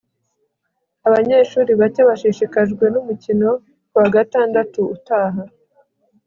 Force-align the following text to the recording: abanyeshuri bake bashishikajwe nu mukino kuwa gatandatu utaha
abanyeshuri 1.07 1.71
bake 1.81 2.01
bashishikajwe 2.09 2.85
nu 2.93 3.01
mukino 3.07 3.49
kuwa 3.89 4.05
gatandatu 4.15 4.79
utaha 4.95 5.43